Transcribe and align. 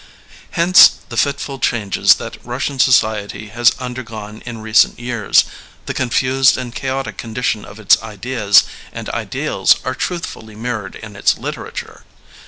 Hence, 0.57 0.89
the 1.09 1.15
fitful 1.15 1.59
changes 1.59 2.15
that 2.15 2.43
Russian 2.43 2.79
society 2.79 3.49
has 3.49 3.69
undergone 3.77 4.41
in 4.47 4.57
recent 4.59 4.97
years, 4.99 5.43
the 5.85 5.93
confused 5.93 6.57
and 6.57 6.73
chaotic 6.73 7.17
condition 7.19 7.63
of 7.63 7.79
its 7.79 8.01
ideas 8.01 8.63
and 8.91 9.09
ideals 9.09 9.75
are 9.85 9.93
truthfully 9.93 10.55
mirrored 10.55 10.95
in 10.95 11.15
its 11.15 11.37
literature. 11.37 12.03